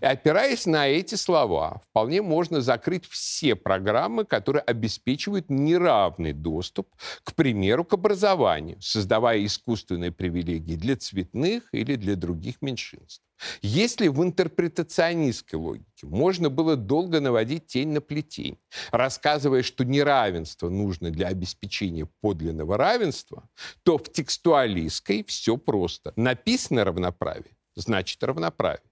И 0.00 0.04
опираясь 0.04 0.66
на 0.66 0.88
эти 0.88 1.14
слова, 1.14 1.80
вполне 1.90 2.22
можно 2.22 2.60
закрыть 2.60 3.06
все 3.06 3.54
программы, 3.54 4.24
которые 4.24 4.62
обеспечивают 4.62 5.50
неравный 5.50 6.32
доступ, 6.32 6.88
к 7.24 7.34
примеру, 7.34 7.84
к 7.84 7.94
образованию, 7.94 8.80
создавая 8.80 9.44
искусственные 9.44 10.12
привилегии 10.12 10.76
для 10.76 10.96
цветных 10.96 11.64
или 11.72 11.96
для 11.96 12.16
других 12.16 12.62
меньшинств. 12.62 13.22
Если 13.62 14.08
в 14.08 14.22
интерпретационистской 14.22 15.58
логике 15.58 16.06
можно 16.06 16.50
было 16.50 16.76
долго 16.76 17.20
наводить 17.20 17.66
тень 17.66 17.90
на 17.90 18.00
плетень, 18.00 18.58
рассказывая, 18.90 19.62
что 19.62 19.84
неравенство 19.84 20.68
нужно 20.68 21.10
для 21.10 21.28
обеспечения 21.28 22.08
подлинного 22.20 22.76
равенства, 22.76 23.48
то 23.84 23.98
в 23.98 24.10
текстуалистской 24.10 25.24
все 25.24 25.56
просто. 25.56 26.12
Написано 26.16 26.84
равноправие, 26.84 27.56
значит 27.76 28.22
равноправие. 28.22 28.87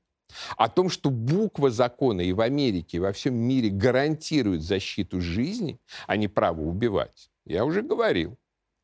О 0.56 0.68
том, 0.68 0.90
что 0.90 1.10
буква 1.10 1.70
закона 1.70 2.20
и 2.20 2.32
в 2.32 2.40
Америке, 2.40 2.96
и 2.96 3.00
во 3.00 3.12
всем 3.12 3.34
мире 3.34 3.70
гарантирует 3.70 4.62
защиту 4.62 5.20
жизни, 5.20 5.78
а 6.06 6.16
не 6.16 6.28
право 6.28 6.60
убивать, 6.60 7.30
я 7.44 7.64
уже 7.64 7.82
говорил. 7.82 8.36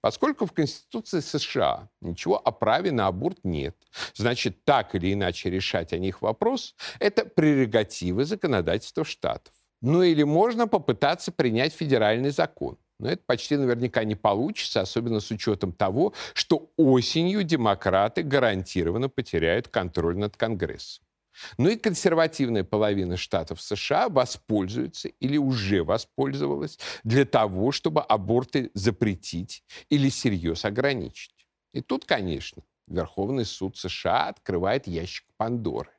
Поскольку 0.03 0.47
в 0.47 0.53
Конституции 0.53 1.21
США 1.21 1.89
ничего 2.01 2.37
о 2.37 2.51
праве 2.51 2.91
на 2.91 3.07
аборт 3.07 3.39
нет, 3.45 3.77
значит, 4.15 4.65
так 4.65 4.97
или 4.97 5.13
иначе 5.13 5.49
решать 5.49 5.93
о 5.93 5.99
них 5.99 6.23
вопрос– 6.23 6.75
это 6.99 7.25
прерогативы 7.25 8.25
законодательства 8.25 9.05
штатов. 9.05 9.55
Ну 9.81 10.03
или 10.03 10.25
можно 10.25 10.67
попытаться 10.67 11.31
принять 11.31 11.73
федеральный 11.73 12.31
закон. 12.31 12.79
Но 12.99 13.09
это 13.11 13.23
почти 13.27 13.57
наверняка 13.57 14.05
не 14.05 14.15
получится, 14.15 14.81
особенно 14.81 15.21
с 15.21 15.31
учетом 15.31 15.73
того, 15.73 16.15
что 16.35 16.71
осенью 16.77 17.43
демократы 17.45 18.23
гарантированно 18.23 19.09
потеряют 19.09 19.69
контроль 19.69 20.17
над 20.17 20.37
Конгрессом. 20.37 21.05
Ну 21.59 21.69
и 21.69 21.77
консервативная 21.77 22.65
половина 22.65 23.17
штатов 23.17 23.61
США 23.61 24.09
воспользуется 24.09 25.09
или 25.09 25.37
уже 25.37 25.83
воспользовалась 25.83 26.79
для 27.05 27.25
того, 27.25 27.73
чтобы 27.73 28.03
аборты 28.03 28.71
запретить 28.75 29.65
или 29.89 30.09
серьезно 30.09 30.69
ограничить. 30.69 31.47
И 31.73 31.81
тут, 31.81 32.05
конечно, 32.05 32.63
Верховный 32.87 33.45
суд 33.45 33.77
США 33.77 34.29
открывает 34.29 34.87
ящик 34.87 35.27
Пандоры. 35.37 35.91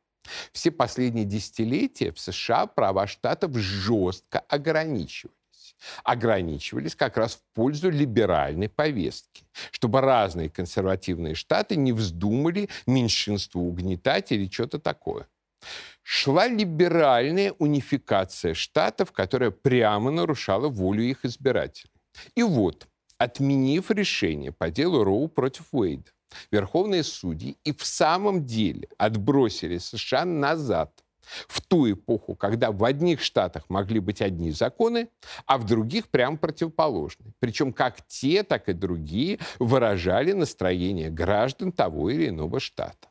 Все 0.51 0.71
последние 0.71 1.25
десятилетия 1.25 2.11
в 2.11 2.19
США 2.19 2.67
права 2.67 3.07
штатов 3.07 3.55
жестко 3.57 4.39
ограничивают 4.39 5.35
ограничивались 6.03 6.95
как 6.95 7.17
раз 7.17 7.35
в 7.35 7.55
пользу 7.55 7.89
либеральной 7.89 8.69
повестки, 8.69 9.45
чтобы 9.71 10.01
разные 10.01 10.49
консервативные 10.49 11.35
штаты 11.35 11.75
не 11.75 11.93
вздумали 11.93 12.69
меньшинство 12.87 13.61
угнетать 13.61 14.31
или 14.31 14.49
что-то 14.49 14.79
такое. 14.79 15.27
Шла 16.01 16.47
либеральная 16.47 17.53
унификация 17.59 18.53
штатов, 18.53 19.11
которая 19.11 19.51
прямо 19.51 20.11
нарушала 20.11 20.67
волю 20.67 21.03
их 21.03 21.23
избирателей. 21.23 21.91
И 22.35 22.43
вот, 22.43 22.87
отменив 23.17 23.89
решение 23.91 24.51
по 24.51 24.69
делу 24.69 25.03
Роу 25.03 25.27
против 25.29 25.65
Уэйда, 25.71 26.11
верховные 26.51 27.03
судьи 27.03 27.57
и 27.63 27.73
в 27.73 27.85
самом 27.85 28.45
деле 28.45 28.89
отбросили 28.97 29.77
США 29.77 30.25
назад 30.25 31.02
в 31.47 31.61
ту 31.61 31.91
эпоху, 31.91 32.35
когда 32.35 32.71
в 32.71 32.83
одних 32.83 33.21
штатах 33.21 33.69
могли 33.69 33.99
быть 33.99 34.21
одни 34.21 34.51
законы, 34.51 35.09
а 35.45 35.57
в 35.57 35.65
других 35.65 36.09
прям 36.09 36.37
противоположные. 36.37 37.33
Причем 37.39 37.73
как 37.73 38.05
те, 38.07 38.43
так 38.43 38.69
и 38.69 38.73
другие 38.73 39.39
выражали 39.59 40.31
настроение 40.33 41.09
граждан 41.09 41.71
того 41.71 42.09
или 42.09 42.29
иного 42.29 42.59
штата. 42.59 43.09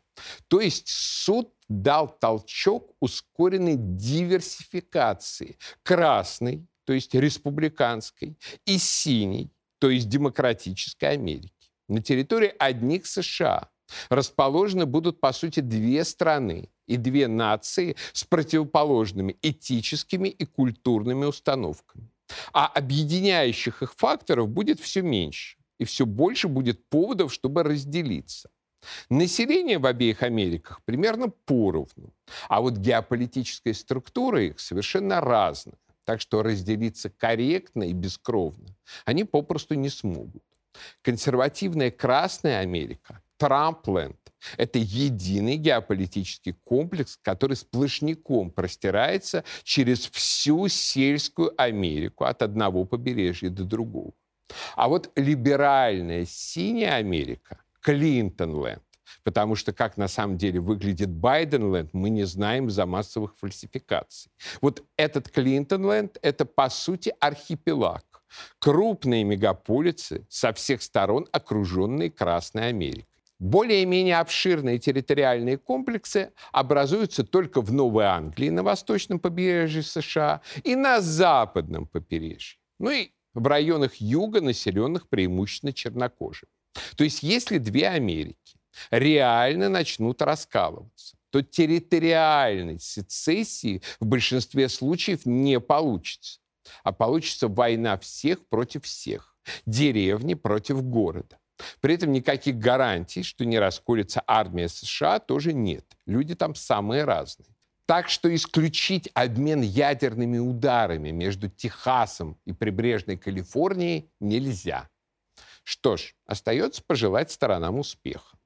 То 0.48 0.61
есть 0.61 0.88
суд 0.88 1.53
дал 1.68 2.09
толчок 2.09 2.94
ускоренной 3.01 3.77
диверсификации 3.77 5.57
красной, 5.83 6.66
то 6.85 6.92
есть 6.92 7.14
республиканской, 7.14 8.37
и 8.66 8.79
синей, 8.79 9.51
то 9.79 9.88
есть 9.90 10.09
демократической 10.09 11.07
Америки. 11.07 11.70
На 11.88 12.03
территории 12.03 12.55
одних 12.59 13.07
США 13.07 13.68
расположены 14.09 14.87
будут, 14.87 15.20
по 15.20 15.33
сути, 15.33 15.61
две 15.61 16.05
страны 16.05 16.70
и 16.87 16.97
две 16.97 17.29
нации 17.29 17.97
с 18.12 18.25
противоположными 18.25 19.37
этическими 19.42 20.29
и 20.29 20.45
культурными 20.45 21.25
установками. 21.25 22.09
А 22.53 22.66
объединяющих 22.66 23.83
их 23.83 23.95
факторов 23.95 24.49
будет 24.49 24.81
все 24.81 25.03
меньше, 25.03 25.59
и 25.79 25.85
все 25.85 26.07
больше 26.07 26.49
будет 26.49 26.88
поводов, 26.88 27.33
чтобы 27.33 27.62
разделиться. 27.62 28.51
Население 29.11 29.79
в 29.79 29.87
обеих 29.87 30.23
Америках 30.23 30.81
примерно 30.85 31.29
поровну, 31.29 32.12
а 32.49 32.61
вот 32.61 32.79
геополитическая 32.79 33.75
структура 33.75 34.42
их 34.42 34.61
совершенно 34.61 35.21
разная. 35.21 35.79
Так 36.05 36.21
что 36.21 36.42
разделиться 36.42 37.11
корректно 37.11 37.85
и 37.85 37.92
бескровно 37.92 38.75
они 39.05 39.25
попросту 39.25 39.75
не 39.75 39.88
смогут. 39.88 40.42
Консервативная 41.03 41.90
Красная 41.90 42.61
Америка, 42.61 43.23
Трампленд, 43.37 44.16
это 44.57 44.79
единый 44.79 45.57
геополитический 45.57 46.53
комплекс, 46.53 47.19
который 47.23 47.57
сплошняком 47.57 48.51
простирается 48.51 49.45
через 49.63 50.09
всю 50.11 50.69
сельскую 50.69 51.53
Америку 51.61 52.25
от 52.25 52.43
одного 52.43 52.85
побережья 52.85 53.51
до 53.51 53.65
другого. 53.65 54.13
А 54.77 54.89
вот 54.89 55.11
либеральная 55.17 56.27
синяя 56.27 56.97
Америка, 56.97 57.63
Клинтонленд, 57.81 58.83
потому 59.25 59.57
что 59.57 59.73
как 59.73 59.97
на 59.97 60.09
самом 60.09 60.37
деле 60.37 60.61
выглядит 60.61 61.11
Байденленд, 61.11 61.95
мы 61.95 62.11
не 62.11 62.25
знаем 62.25 62.71
за 62.71 62.87
массовых 62.87 63.37
фальсификаций. 63.39 64.31
Вот 64.61 64.85
этот 64.97 65.31
Клинтонленд— 65.31 66.19
это, 66.23 66.45
по 66.45 66.69
сути, 66.69 67.15
архипелаг. 67.21 68.05
Крупные 68.59 69.25
мегаполисы 69.25 70.27
со 70.31 70.55
всех 70.55 70.83
сторон, 70.83 71.29
окруженные 71.33 72.11
Красной 72.11 72.69
Америкой. 72.69 73.12
Более-менее 73.43 74.19
обширные 74.19 74.79
территориальные 74.79 75.59
комплексы 75.59 76.33
образуются 76.53 77.25
только 77.25 77.61
в 77.61 77.73
Новой 77.73 78.05
Англии 78.05 78.51
на 78.51 78.63
восточном 78.63 79.19
побережье 79.19 79.83
США 79.83 80.43
и 80.63 80.77
на 80.77 81.01
западном 81.01 81.89
побережье. 81.89 82.61
Ну 82.79 82.91
и 82.93 83.11
в 83.35 83.45
районах 83.45 83.97
юга, 83.97 84.41
населенных 84.41 85.09
преимущественно 85.09 85.73
чернокожими. 85.73 86.53
То 86.97 87.03
есть 87.03 87.25
если 87.25 87.59
две 87.59 87.89
Америки 87.89 88.61
реально 88.93 89.69
начнут 89.69 90.23
раскалываться, 90.23 91.17
то 91.31 91.43
территориальной 91.43 92.79
сецессии 92.79 93.83
в 93.99 94.07
большинстве 94.07 94.69
случаев 94.69 95.27
не 95.27 95.59
получится. 95.59 96.39
А 96.85 96.93
получится 96.93 97.49
война 97.49 97.99
всех 97.99 98.47
против 98.47 98.85
всех, 98.85 99.35
деревни 99.67 100.35
против 100.35 100.81
города. 100.85 101.42
При 101.81 101.95
этом 101.95 102.12
никаких 102.12 102.59
гарантий, 102.59 103.23
что 103.23 103.45
не 103.45 103.59
расколется 103.59 104.23
армия 104.27 104.69
США, 104.69 105.19
тоже 105.19 105.53
нет. 105.53 105.85
Люди 106.07 106.35
там 106.35 106.55
самые 106.55 107.05
разные. 107.05 107.49
Так 107.87 108.09
что 108.09 108.35
исключить 108.35 109.11
обмен 109.15 109.61
ядерными 109.61 110.38
ударами 110.38 111.11
между 111.11 111.49
Техасом 111.49 112.38
и 112.47 112.53
прибрежной 112.53 113.17
Калифорнией 113.17 114.11
нельзя. 114.21 114.88
Что 115.65 115.97
ж, 115.97 116.15
остается 116.27 116.83
пожелать 116.87 117.31
сторонам 117.31 117.79
успеха. 117.79 118.37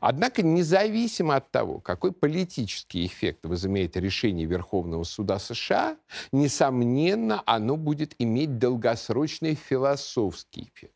Однако 0.00 0.42
независимо 0.42 1.36
от 1.36 1.50
того, 1.50 1.80
какой 1.80 2.12
политический 2.12 3.06
эффект 3.06 3.44
возымеет 3.46 3.96
решение 3.96 4.46
Верховного 4.46 5.04
суда 5.04 5.38
США, 5.38 5.96
несомненно, 6.32 7.42
оно 7.46 7.76
будет 7.76 8.14
иметь 8.18 8.58
долгосрочный 8.58 9.54
философский 9.54 10.70
эффект. 10.72 10.95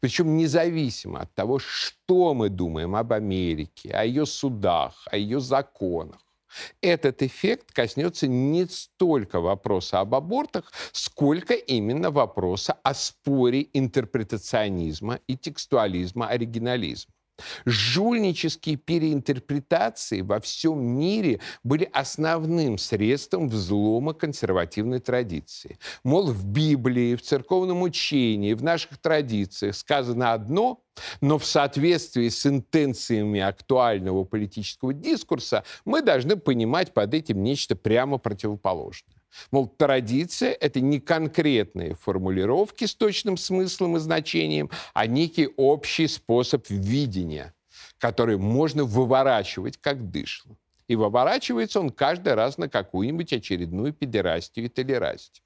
Причем 0.00 0.36
независимо 0.36 1.20
от 1.20 1.34
того, 1.34 1.58
что 1.58 2.34
мы 2.34 2.48
думаем 2.48 2.96
об 2.96 3.12
Америке, 3.12 3.90
о 3.90 4.04
ее 4.04 4.26
судах, 4.26 5.06
о 5.10 5.16
ее 5.16 5.40
законах. 5.40 6.20
Этот 6.80 7.22
эффект 7.22 7.72
коснется 7.72 8.26
не 8.26 8.66
столько 8.66 9.40
вопроса 9.40 10.00
об 10.00 10.14
абортах, 10.14 10.72
сколько 10.92 11.54
именно 11.54 12.10
вопроса 12.10 12.72
о 12.82 12.94
споре 12.94 13.68
интерпретационизма 13.72 15.20
и 15.26 15.36
текстуализма, 15.36 16.28
оригинализма. 16.28 17.12
Жульнические 17.64 18.76
переинтерпретации 18.76 20.20
во 20.22 20.40
всем 20.40 20.82
мире 20.82 21.40
были 21.62 21.88
основным 21.92 22.78
средством 22.78 23.48
взлома 23.48 24.14
консервативной 24.14 25.00
традиции. 25.00 25.78
Мол, 26.04 26.28
в 26.32 26.44
Библии, 26.44 27.14
в 27.14 27.22
церковном 27.22 27.82
учении, 27.82 28.54
в 28.54 28.62
наших 28.62 28.98
традициях 28.98 29.76
сказано 29.76 30.32
одно, 30.32 30.82
но 31.20 31.38
в 31.38 31.46
соответствии 31.46 32.28
с 32.28 32.44
интенциями 32.46 33.40
актуального 33.40 34.24
политического 34.24 34.92
дискурса 34.92 35.64
мы 35.84 36.02
должны 36.02 36.36
понимать 36.36 36.92
под 36.92 37.14
этим 37.14 37.42
нечто 37.42 37.76
прямо 37.76 38.18
противоположное. 38.18 39.17
Мол, 39.50 39.68
традиция— 39.68 40.52
это 40.60 40.80
не 40.80 41.00
конкретные 41.00 41.94
формулировки 41.94 42.84
с 42.84 42.94
точным 42.94 43.36
смыслом 43.36 43.96
и 43.96 44.00
значением, 44.00 44.70
а 44.94 45.06
некий 45.06 45.48
общий 45.56 46.06
способ 46.06 46.68
видения, 46.68 47.54
который 47.98 48.38
можно 48.38 48.84
выворачивать 48.84 49.76
как 49.76 50.10
дышло. 50.10 50.56
И 50.86 50.96
выворачивается 50.96 51.80
он 51.80 51.90
каждый 51.90 52.34
раз 52.34 52.56
на 52.56 52.68
какую-нибудь 52.68 53.32
очередную 53.32 53.92
педерастию 53.92 54.66
и 54.66 54.68
толерастию. 54.68 55.44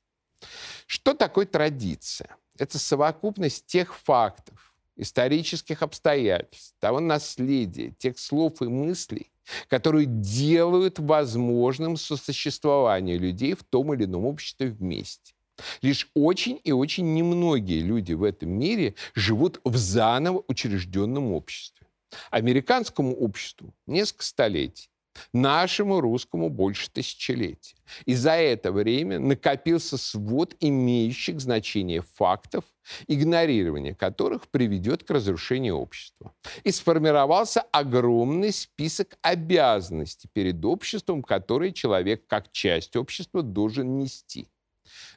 Что 0.86 1.14
такое 1.14 1.46
традиция? 1.46 2.36
Это 2.58 2.78
совокупность 2.78 3.66
тех 3.66 3.96
фактов, 3.96 4.74
исторических 4.96 5.82
обстоятельств, 5.82 6.76
того 6.78 7.00
наследия, 7.00 7.90
тех 7.98 8.18
слов 8.18 8.62
и 8.62 8.66
мыслей, 8.66 9.31
которые 9.68 10.06
делают 10.06 10.98
возможным 10.98 11.96
сосуществование 11.96 13.18
людей 13.18 13.54
в 13.54 13.64
том 13.64 13.94
или 13.94 14.04
ином 14.04 14.24
обществе 14.26 14.68
вместе. 14.68 15.34
Лишь 15.82 16.08
очень 16.14 16.60
и 16.64 16.72
очень 16.72 17.14
немногие 17.14 17.80
люди 17.80 18.12
в 18.14 18.22
этом 18.22 18.50
мире 18.50 18.94
живут 19.14 19.60
в 19.64 19.76
заново 19.76 20.44
учрежденном 20.48 21.32
обществе. 21.32 21.86
Американскому 22.30 23.14
обществу 23.14 23.74
несколько 23.86 24.24
столетий, 24.24 24.90
Нашему 25.32 26.00
русскому 26.00 26.48
больше 26.48 26.90
тысячелетия. 26.90 27.76
И 28.06 28.14
за 28.14 28.32
это 28.32 28.72
время 28.72 29.18
накопился 29.18 29.96
свод 29.98 30.54
имеющих 30.60 31.40
значение 31.40 32.02
фактов, 32.02 32.64
игнорирование 33.06 33.94
которых 33.94 34.48
приведет 34.48 35.04
к 35.04 35.10
разрушению 35.10 35.76
общества. 35.76 36.34
И 36.64 36.70
сформировался 36.70 37.60
огромный 37.72 38.52
список 38.52 39.16
обязанностей 39.22 40.28
перед 40.32 40.64
обществом, 40.64 41.22
которые 41.22 41.72
человек 41.72 42.26
как 42.26 42.50
часть 42.52 42.96
общества 42.96 43.42
должен 43.42 43.98
нести. 43.98 44.48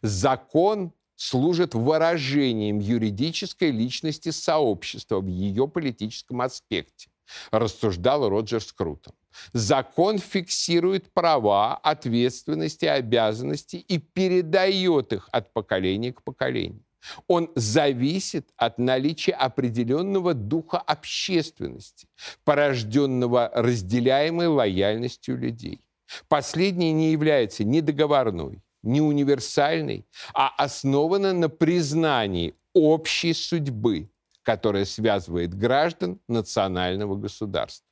Закон 0.02 0.94
служит 1.16 1.74
выражением 1.74 2.80
юридической 2.80 3.72
личности 3.72 4.30
сообщества 4.30 5.20
в 5.20 5.28
ее 5.28 5.68
политическом 5.68 6.42
аспекте, 6.42 7.10
рассуждал 7.52 8.30
Роджер 8.30 8.62
Скрутон. 8.62 9.14
Закон 9.54 10.20
фиксирует 10.20 11.12
права, 11.14 11.76
ответственности, 11.76 12.86
обязанности 12.86 13.78
и 13.78 13.98
передает 13.98 15.14
их 15.14 15.30
от 15.32 15.52
поколения 15.54 16.14
к 16.14 16.24
поколению. 16.24 16.84
Он 17.28 17.52
зависит 17.56 18.50
от 18.58 18.78
наличия 18.78 19.34
определенного 19.34 20.34
духа 20.34 20.78
общественности, 20.80 22.08
порожденного 22.44 23.52
разделяемой 23.54 24.48
лояльностью 24.48 25.38
людей. 25.38 25.82
Последний 26.28 26.92
не 26.92 27.12
является 27.12 27.64
ни 27.64 27.80
договорной, 27.80 28.62
ни 28.84 29.00
универсальной, 29.00 30.06
а 30.34 30.50
основана 30.58 31.34
на 31.34 31.50
признании 31.50 32.56
общей 32.74 33.34
судьбы, 33.34 34.10
которая 34.46 34.86
связывает 34.86 35.54
граждан 35.54 36.22
национального 36.30 37.16
государства 37.16 37.86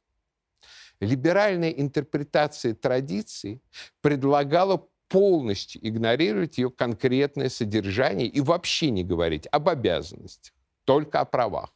либеральная 1.03 1.69
интерпретация 1.69 2.73
традиции 2.73 3.61
предлагала 4.01 4.87
полностью 5.09 5.85
игнорировать 5.87 6.57
ее 6.57 6.71
конкретное 6.71 7.49
содержание 7.49 8.27
и 8.27 8.41
вообще 8.41 8.89
не 8.89 9.03
говорить 9.03 9.47
об 9.51 9.69
обязанностях, 9.69 10.53
только 10.85 11.19
о 11.19 11.25
правах. 11.25 11.69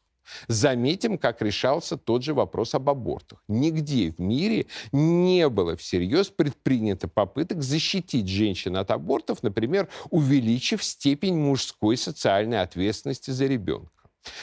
Заметим, 0.49 1.17
как 1.17 1.41
решался 1.41 1.95
тот 1.95 2.21
же 2.23 2.33
вопрос 2.33 2.75
об 2.75 2.89
абортах. 2.89 3.41
Нигде 3.47 4.11
в 4.11 4.19
мире 4.19 4.65
не 4.91 5.47
было 5.47 5.77
всерьез 5.77 6.27
предпринято 6.27 7.07
попыток 7.07 7.63
защитить 7.63 8.27
женщин 8.27 8.75
от 8.75 8.91
абортов, 8.91 9.41
например, 9.41 9.87
увеличив 10.09 10.83
степень 10.83 11.37
мужской 11.37 11.95
социальной 11.95 12.61
ответственности 12.61 13.31
за 13.31 13.45
ребенка 13.45 13.96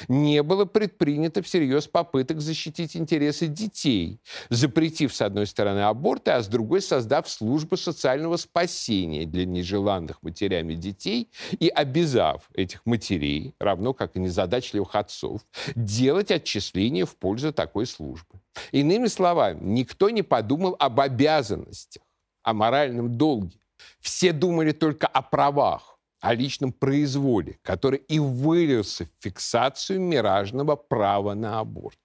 не 0.08 0.42
было 0.42 0.64
предпринято 0.64 1.42
всерьез 1.42 1.86
попыток 1.86 2.40
защитить 2.40 2.96
интересы 2.96 3.46
детей, 3.46 4.20
запретив, 4.50 5.14
с 5.14 5.20
одной 5.22 5.46
стороны, 5.46 5.80
аборты, 5.80 6.32
а 6.32 6.42
с 6.42 6.48
другой 6.48 6.82
создав 6.82 7.28
службу 7.28 7.76
социального 7.76 8.36
спасения 8.36 9.26
для 9.26 9.44
нежеланных 9.44 10.22
матерями 10.22 10.74
детей 10.74 11.30
и 11.58 11.68
обязав 11.68 12.48
этих 12.54 12.84
матерей, 12.84 13.54
равно 13.58 13.92
как 13.92 14.16
и 14.16 14.20
незадачливых 14.20 14.94
отцов, 14.94 15.42
делать 15.74 16.30
отчисления 16.30 17.06
в 17.06 17.16
пользу 17.16 17.52
такой 17.52 17.86
службы. 17.86 18.40
Иными 18.72 19.06
словами, 19.06 19.60
никто 19.62 20.10
не 20.10 20.22
подумал 20.22 20.76
об 20.78 21.00
обязанностях, 21.00 22.02
о 22.42 22.52
моральном 22.52 23.16
долге. 23.16 23.58
Все 24.00 24.32
думали 24.32 24.72
только 24.72 25.06
о 25.06 25.22
правах 25.22 25.93
о 26.24 26.32
личном 26.32 26.72
произволе, 26.72 27.58
который 27.62 27.98
и 27.98 28.18
вылился 28.18 29.04
в 29.04 29.22
фиксацию 29.22 30.00
миражного 30.00 30.74
права 30.74 31.34
на 31.34 31.60
аборт. 31.60 31.98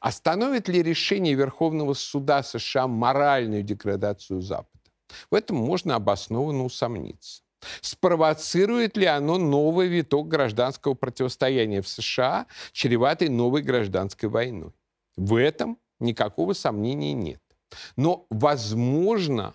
Остановит 0.00 0.68
ли 0.68 0.82
решение 0.82 1.34
Верховного 1.34 1.92
суда 1.92 2.42
США 2.42 2.86
моральную 2.86 3.62
деградацию 3.62 4.40
Запада? 4.40 4.90
В 5.30 5.34
этом 5.34 5.58
можно 5.58 5.96
обоснованно 5.96 6.64
усомниться. 6.64 7.42
Спровоцирует 7.82 8.96
ли 8.96 9.04
оно 9.04 9.36
новый 9.36 9.88
виток 9.88 10.28
гражданского 10.28 10.94
противостояния 10.94 11.82
в 11.82 11.88
США, 11.88 12.46
чреватый 12.72 13.28
новой 13.28 13.60
гражданской 13.60 14.30
войной? 14.30 14.72
В 15.16 15.34
этом 15.34 15.78
никакого 16.00 16.54
сомнения 16.54 17.12
нет. 17.12 17.42
Но, 17.96 18.26
возможно, 18.30 19.54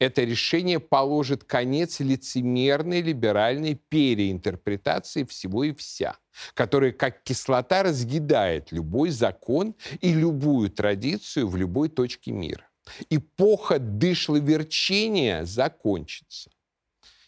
это 0.00 0.24
решение 0.24 0.80
положит 0.80 1.44
конец 1.44 2.00
лицемерной 2.00 3.02
либеральной 3.02 3.74
переинтерпретации 3.74 5.24
всего 5.24 5.62
и 5.64 5.74
вся, 5.74 6.16
которая 6.54 6.92
как 6.92 7.22
кислота 7.22 7.82
разъедает 7.82 8.72
любой 8.72 9.10
закон 9.10 9.74
и 10.00 10.12
любую 10.12 10.70
традицию 10.70 11.48
в 11.48 11.56
любой 11.56 11.90
точке 11.90 12.32
мира. 12.32 12.66
Эпоха 13.10 13.78
дышловерчения 13.78 15.44
закончится. 15.44 16.50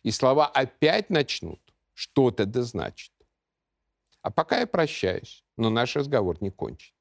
И 0.03 0.11
слова 0.11 0.47
опять 0.47 1.11
начнут 1.11 1.61
что-то 1.93 2.47
да 2.47 2.63
значит. 2.63 3.13
А 4.23 4.31
пока 4.31 4.61
я 4.61 4.67
прощаюсь, 4.67 5.45
но 5.59 5.69
наш 5.69 5.95
разговор 5.95 6.39
не 6.41 6.51
кончен. 6.51 6.95